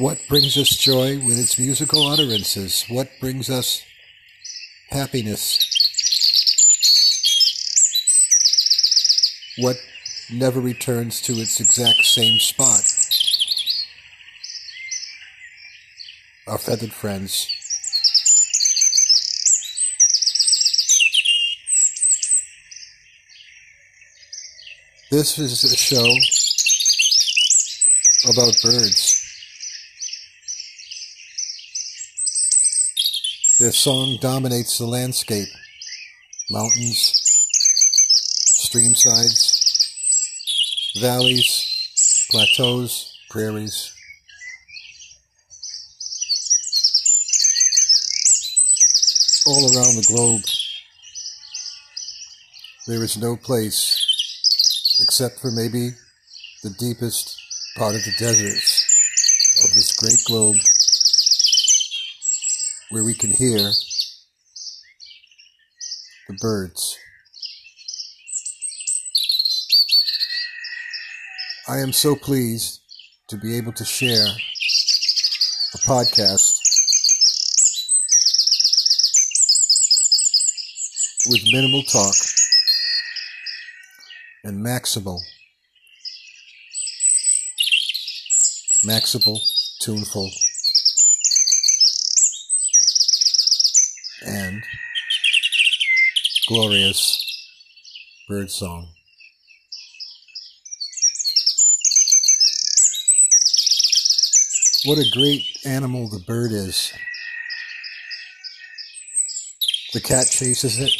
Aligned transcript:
What 0.00 0.18
brings 0.30 0.56
us 0.56 0.70
joy 0.78 1.18
with 1.18 1.38
its 1.38 1.58
musical 1.58 2.06
utterances? 2.06 2.86
What 2.88 3.10
brings 3.20 3.50
us 3.50 3.84
happiness? 4.88 5.58
What 9.58 9.76
never 10.32 10.58
returns 10.58 11.20
to 11.20 11.34
its 11.34 11.60
exact 11.60 12.06
same 12.06 12.38
spot? 12.38 12.80
Our 16.46 16.56
feathered 16.56 16.94
friends. 16.94 17.46
This 25.10 25.38
is 25.38 25.62
a 25.62 25.76
show 25.76 26.08
about 28.30 28.56
birds. 28.62 29.19
Their 33.60 33.72
song 33.72 34.16
dominates 34.22 34.78
the 34.78 34.86
landscape. 34.86 35.48
Mountains, 36.48 37.12
stream 38.56 38.94
sides, 38.94 40.96
valleys, 40.98 42.26
plateaus, 42.30 43.12
prairies. 43.28 43.92
All 49.46 49.76
around 49.76 49.96
the 49.96 50.06
globe, 50.08 50.40
there 52.86 53.04
is 53.04 53.18
no 53.18 53.36
place, 53.36 54.98
except 55.02 55.38
for 55.38 55.50
maybe 55.50 55.90
the 56.62 56.70
deepest 56.78 57.38
part 57.76 57.94
of 57.94 58.02
the 58.04 58.14
deserts 58.18 58.86
of 59.66 59.74
this 59.74 59.94
great 59.98 60.24
globe 60.24 60.56
where 62.90 63.04
we 63.04 63.14
can 63.14 63.30
hear 63.30 63.70
the 66.28 66.34
birds. 66.40 66.98
I 71.68 71.78
am 71.78 71.92
so 71.92 72.16
pleased 72.16 72.80
to 73.28 73.36
be 73.36 73.56
able 73.56 73.72
to 73.74 73.84
share 73.84 74.26
a 75.74 75.78
podcast 75.78 76.58
with 81.28 81.42
minimal 81.52 81.82
talk 81.84 82.14
and 84.42 84.64
maximal, 84.66 85.20
maximal, 88.84 89.38
tuneful, 89.80 90.28
and 94.22 94.62
glorious 96.48 97.26
bird 98.28 98.50
song. 98.50 98.88
What 104.84 104.98
a 104.98 105.10
great 105.12 105.44
animal 105.64 106.08
the 106.08 106.20
bird 106.20 106.52
is. 106.52 106.92
The 109.92 110.00
cat 110.00 110.26
chases 110.30 110.78
it. 110.78 110.92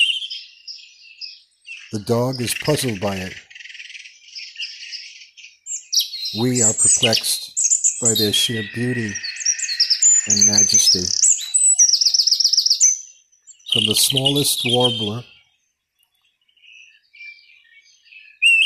The 1.92 2.00
dog 2.00 2.40
is 2.40 2.54
puzzled 2.54 3.00
by 3.00 3.16
it. 3.16 3.34
We 6.38 6.62
are 6.62 6.72
perplexed 6.72 7.98
by 8.00 8.14
their 8.16 8.32
sheer 8.32 8.64
beauty 8.74 9.12
and 10.28 10.46
majesty. 10.46 11.29
From 13.72 13.86
the 13.86 13.94
smallest 13.94 14.62
warbler 14.64 15.22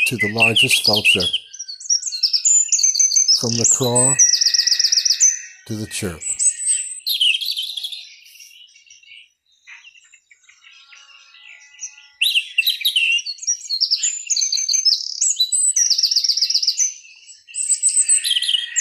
to 0.07 0.17
the 0.17 0.33
largest 0.33 0.83
vulture. 0.83 1.27
From 3.39 3.51
the 3.51 3.71
craw 3.71 4.15
to 5.67 5.75
the 5.75 5.85
chirp. 5.85 6.21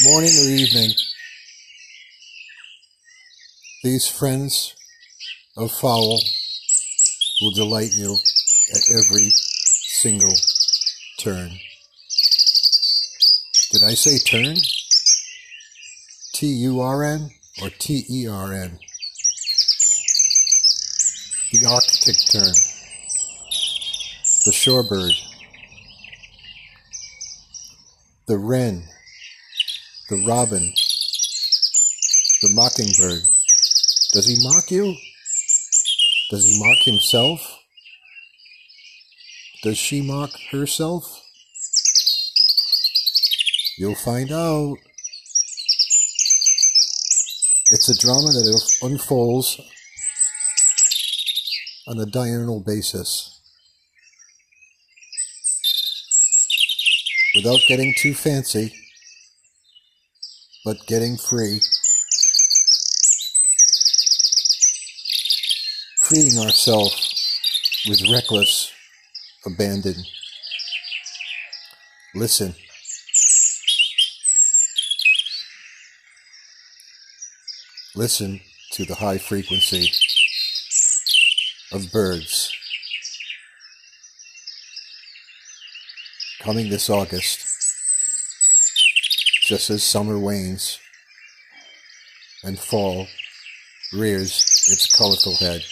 Morning 0.04 0.30
or 0.30 0.48
evening, 0.48 0.94
these 3.82 4.08
friends 4.08 4.74
of 5.56 5.70
fowl 5.70 6.20
will 7.40 7.52
delight 7.52 7.90
you 7.94 8.16
at 8.72 8.82
every 8.90 9.30
single 9.30 10.34
turn. 11.18 11.50
Did 13.70 13.84
I 13.84 13.94
say 13.94 14.18
turn? 14.18 14.56
T 16.32 16.46
U 16.46 16.80
R 16.80 17.04
N 17.04 17.30
or 17.62 17.70
T 17.70 18.04
E 18.10 18.26
R 18.26 18.52
N? 18.52 18.78
The 21.52 21.66
Arctic 21.66 22.16
tern, 22.16 22.52
the 24.44 24.50
shorebird, 24.50 25.12
the 28.26 28.38
wren, 28.38 28.88
the 30.10 30.16
robin, 30.26 30.72
the 32.42 32.48
mockingbird. 32.50 33.22
Does 34.12 34.26
he 34.26 34.36
mock 34.42 34.68
you? 34.72 34.96
Does 36.30 36.44
he 36.44 36.58
mock 36.58 36.78
himself? 36.84 37.60
Does 39.62 39.78
she 39.78 40.00
mock 40.00 40.30
herself? 40.50 41.22
You'll 43.78 43.94
find 43.94 44.30
out. 44.32 44.76
It's 47.70 47.88
a 47.88 47.98
drama 47.98 48.28
that 48.28 48.76
unfolds 48.82 49.60
on 51.88 51.98
a 51.98 52.06
diurnal 52.06 52.60
basis. 52.60 53.40
Without 57.34 57.60
getting 57.66 57.92
too 57.98 58.14
fancy, 58.14 58.72
but 60.64 60.86
getting 60.86 61.16
free. 61.16 61.60
Freeing 66.14 66.38
ourselves 66.38 67.40
with 67.88 68.00
reckless 68.12 68.70
abandon. 69.44 69.96
Listen. 72.14 72.54
Listen 77.96 78.40
to 78.74 78.84
the 78.84 78.94
high 78.94 79.18
frequency 79.18 79.90
of 81.72 81.90
birds. 81.90 82.54
Coming 86.38 86.68
this 86.68 86.88
August, 86.88 87.40
just 89.42 89.68
as 89.68 89.82
summer 89.82 90.20
wanes 90.20 90.78
and 92.44 92.56
fall 92.56 93.08
rears 93.92 94.44
its 94.68 94.94
colorful 94.94 95.34
head. 95.38 95.64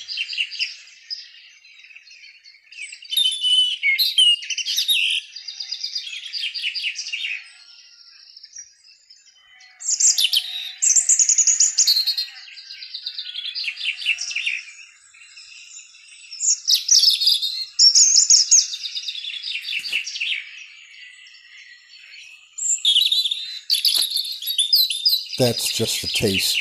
That's 25.38 25.72
just 25.72 26.04
a 26.04 26.08
taste 26.08 26.60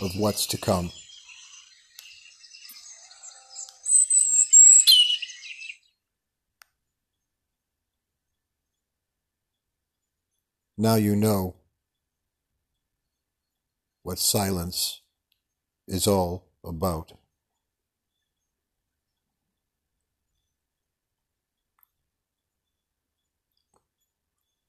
of 0.00 0.16
what's 0.16 0.46
to 0.46 0.56
come. 0.56 0.92
Now 10.78 10.94
you 10.94 11.16
know 11.16 11.56
what 14.02 14.18
silence 14.18 15.00
is 15.88 16.06
all 16.06 16.46
about. 16.64 17.12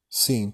Scene 0.09 0.53